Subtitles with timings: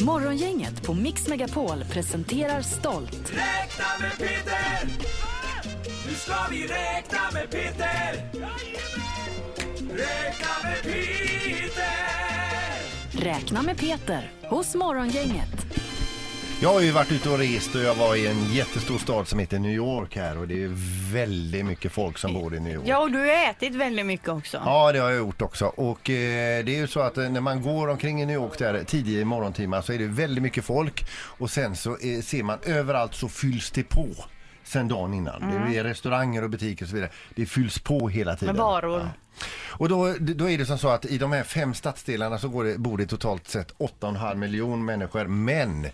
[0.00, 3.32] Morgongänget på Mix Megapol presenterar stolt.
[3.32, 4.88] Räkna med Peter!
[6.08, 8.12] Nu ska vi räkna med Peter!
[9.90, 11.38] Räkna med Peter!
[13.12, 15.57] Räkna med Peter hos Morgongänget.
[16.62, 19.38] Jag har ju varit ute och rest och jag var i en jättestor stad som
[19.38, 20.70] heter New York här och det är
[21.12, 22.84] väldigt mycket folk som bor i New York.
[22.86, 24.62] Ja, och du har ätit väldigt mycket också.
[24.64, 25.66] Ja, det har jag gjort också.
[25.66, 28.58] Och eh, det är ju så att eh, när man går omkring i New York
[28.58, 32.42] där tidiga i morgontimmar så är det väldigt mycket folk och sen så eh, ser
[32.42, 34.06] man överallt så fylls det på
[34.64, 35.68] sen dagen innan.
[35.70, 37.10] Det är restauranger och butiker och så vidare.
[37.34, 38.54] Det fylls på hela tiden.
[38.54, 39.10] Med varor.
[39.78, 42.64] Och då, då är det som så att i de här fem stadsdelarna så går
[42.64, 45.26] det, bor det totalt sett 8,5 miljoner människor.
[45.26, 45.86] Men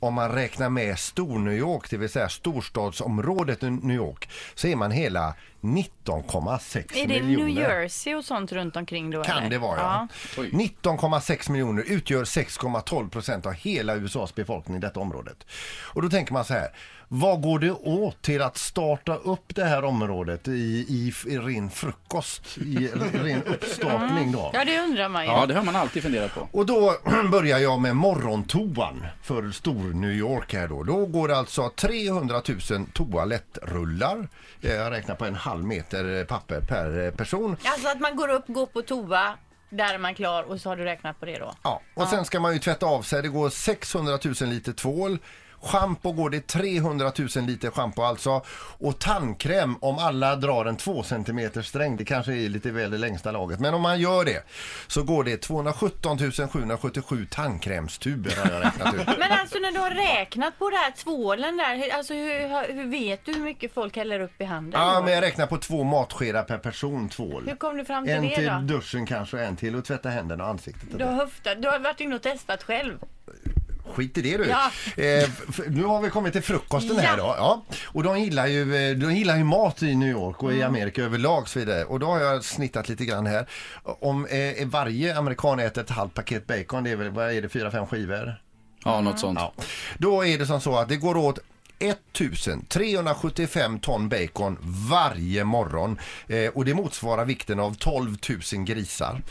[0.00, 4.90] om man räknar med Stor-New York, det vill säga storstadsområdet New York, så är man
[4.90, 7.44] hela 19,6 Är det miljoner.
[7.46, 9.22] New Jersey och sånt runt omkring då?
[9.24, 9.50] Kan eller?
[9.50, 10.08] det vara ja.
[10.36, 15.46] 19,6 miljoner utgör 6,12 procent av hela USAs befolkning i detta området.
[15.94, 16.68] Och då tänker man så här,
[17.08, 20.50] vad går det åt till att starta upp det här området i,
[20.88, 24.50] i, i ren frukost, i ren uppstartning då?
[24.54, 25.30] Ja, det undrar man ju.
[25.30, 26.48] Ja, det har man alltid funderat på.
[26.52, 26.96] Och då
[27.30, 30.82] börjar jag med morgontoan för stor New York här då.
[30.82, 34.28] Då går det alltså 300 000 toalettrullar.
[34.62, 37.56] Eh, Jag räknar på en halv meter papper per person.
[37.64, 39.34] Alltså att man går upp, går på toa,
[39.70, 41.54] där är man klar och så har du räknat på det då?
[41.62, 43.22] Ja, och sen ska man ju tvätta av sig.
[43.22, 45.18] Det går 600 000 liter tvål.
[45.62, 48.42] Schampo går det 300 000 liter schampo alltså.
[48.78, 51.96] Och tandkräm om alla drar en 2 cm sträng.
[51.96, 53.60] Det kanske är lite väl det längsta laget.
[53.60, 54.44] Men om man gör det
[54.86, 56.18] så går det 217
[56.52, 59.18] 777 tandkrämstuber har jag räknat ut.
[59.18, 63.24] Men alltså när du har räknat på det här tvålen där, alltså hur, hur vet
[63.24, 64.80] du hur mycket folk häller upp i handen?
[64.80, 65.02] Ja, då?
[65.02, 67.44] men jag räknar på två matskedar per person tvål.
[67.48, 68.58] Hur kom du fram till En det till då?
[68.58, 70.98] duschen kanske och en till att tvätta händerna och ansiktet.
[70.98, 72.98] Du har höftat, du har varit inne och testat själv.
[73.92, 74.44] Skit i det du.
[74.44, 74.70] Ja.
[75.02, 75.28] Eh,
[75.68, 77.34] nu har vi kommit till frukosten här då.
[77.38, 77.62] Ja.
[77.86, 80.60] Och de gillar, ju, eh, de gillar ju mat i New York och Mm.
[80.60, 81.84] i Amerika överlag så vidare.
[81.84, 83.46] Och då har jag snittat lite grann här.
[83.82, 87.48] Om eh, varje amerikan äter ett halvt paket bacon, det är väl, vad är det,
[87.48, 88.40] fyra, fem skivor?
[88.84, 89.38] Ja, något sånt.
[89.40, 89.52] Ja.
[89.98, 91.38] Då är det som så att det går åt
[91.90, 94.58] 1375 ton bacon
[94.90, 98.16] varje morgon eh, och det motsvarar vikten av 12
[98.54, 99.22] 000 grisar.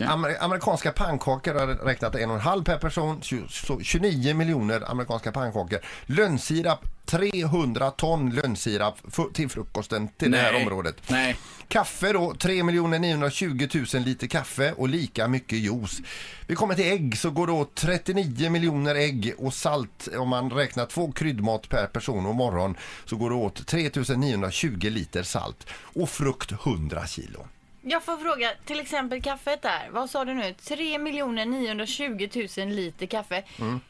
[0.00, 4.90] Amer amerikanska pannkakor har räknat en och en halv per person, tju- så 29 miljoner
[4.90, 5.78] amerikanska pannkakor.
[6.06, 8.98] Lönnsirap 300 ton lönnsirap
[9.34, 10.62] till frukosten till det här Nej.
[10.62, 10.96] området.
[11.08, 11.36] Nej.
[11.68, 16.00] Kaffe då, 3 920 000 liter kaffe och lika mycket juice.
[16.46, 20.50] Vi kommer till ägg så går det åt 39 miljoner ägg och salt om man
[20.50, 25.66] räknar två kryddmat per person och morgon så går det åt 3 920 liter salt
[25.72, 27.46] och frukt 100 kilo.
[27.82, 29.88] Jag får fråga, till exempel kaffet där.
[29.90, 30.54] Vad sa du nu?
[30.54, 32.28] 3 920
[32.58, 33.44] 000 liter kaffe.
[33.58, 33.80] Mm.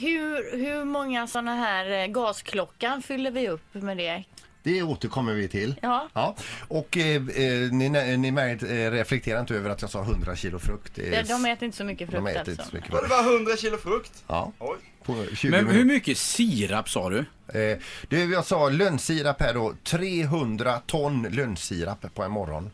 [0.00, 4.24] Hur, hur många sådana här eh, gasklockan fyller vi upp med det?
[4.62, 5.74] Det återkommer vi till.
[5.82, 6.08] Ja.
[6.14, 6.34] Ja.
[6.68, 10.58] Och eh, eh, ni, ni märkt, eh, reflekterar inte över att jag sa 100 kilo
[10.58, 10.98] frukt.
[10.98, 12.50] Är- De, äter inte så mycket frukt de äter alltså.
[12.52, 13.24] inte så mycket Var det frukt.
[13.24, 14.24] bara 100 kilo frukt?
[14.26, 14.52] Ja.
[14.58, 14.76] Oj.
[15.04, 17.18] På 20 Men hur mycket sirap sa du?
[17.18, 17.78] Eh,
[18.08, 22.70] det jag sa lönnsirap här då, 300 ton lönnsirap på en morgon.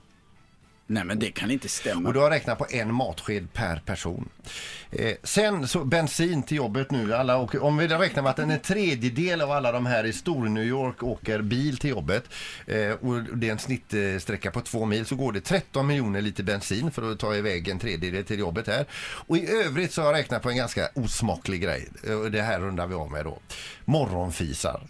[0.92, 2.08] Nej, men det kan inte stämma.
[2.08, 4.28] Och du har räknat på en matsked per person.
[4.92, 7.14] Eh, sen så bensin till jobbet nu.
[7.14, 10.48] Alla åker, om vi räknar med att en tredjedel av alla de här i stor
[10.48, 12.24] New York åker bil till jobbet
[12.66, 16.42] eh, och det är en snittsträcka på två mil så går det 13 miljoner liter
[16.42, 18.86] bensin för att ta iväg en tredjedel till jobbet här.
[19.26, 21.88] Och i övrigt så har jag räknat på en ganska osmaklig grej.
[22.08, 23.38] Eh, Det här rundar vi av med då.
[23.84, 24.80] Morgonfisar.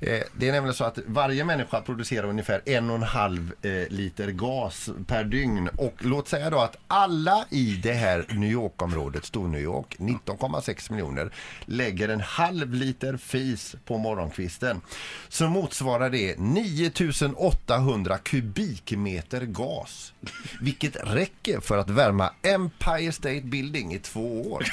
[0.00, 3.70] Eh, det är nämligen så att varje människa producerar ungefär en och en halv eh,
[3.88, 5.41] liter gas per dygn.
[5.76, 11.32] Och låt säga då att alla i det här New York-området, Stor-New York, 19,6 miljoner,
[11.64, 14.80] lägger en halv liter fis på morgonkvisten.
[15.28, 20.12] Så motsvarar det 9800 kubikmeter gas.
[20.60, 24.64] Vilket räcker för att värma Empire State Building i två år.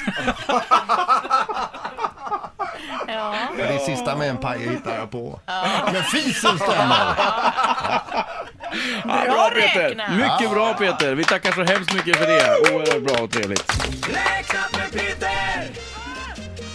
[3.06, 3.48] Ja.
[3.56, 5.40] Det är sista med Empire hittar jag på.
[5.92, 7.14] Men fisen stämmer!
[7.16, 8.26] Ja,
[9.04, 9.88] Bra Peter!
[9.88, 10.10] räknat.
[10.16, 11.14] Mycket bra Peter!
[11.14, 12.56] Vi tackar så hemskt mycket för det.
[12.72, 13.64] Oerhört bra och trevligt.
[14.08, 15.70] Räknat med Peter!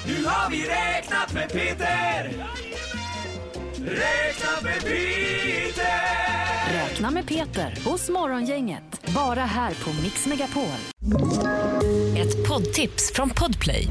[0.08, 2.34] Nu har vi räknat med Peter!
[3.86, 5.56] Räknat med Peter!
[6.74, 8.84] Räkna med Peter hos Morgongänget.
[9.16, 10.66] Bara här på Mix Megapol.
[12.18, 13.88] Ett poddtips från Podplay.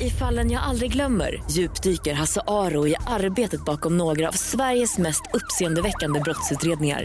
[0.00, 5.22] I fallen jag aldrig glömmer djupdyker Hasse Aro i arbetet bakom några av Sveriges mest
[5.32, 7.04] uppseendeväckande brottsutredningar.